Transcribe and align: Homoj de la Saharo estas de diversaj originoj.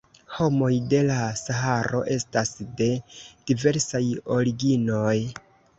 Homoj 0.35 0.69
de 0.93 1.01
la 1.09 1.17
Saharo 1.41 2.01
estas 2.17 2.55
de 2.81 2.91
diversaj 3.53 4.05
originoj. 4.41 5.17